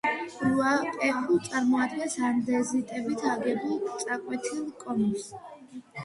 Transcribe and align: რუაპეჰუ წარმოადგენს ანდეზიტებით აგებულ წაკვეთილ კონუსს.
რუაპეჰუ 0.43 1.33
წარმოადგენს 1.47 2.15
ანდეზიტებით 2.29 3.25
აგებულ 3.33 3.75
წაკვეთილ 4.05 4.63
კონუსს. 4.85 5.29